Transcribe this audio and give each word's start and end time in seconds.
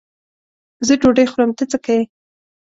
زه 0.87 0.93
ډوډۍ 1.01 1.25
خورم؛ 1.31 1.51
ته 1.57 1.63
څه 1.71 1.77
که 1.83 1.93
یې. 1.97 2.03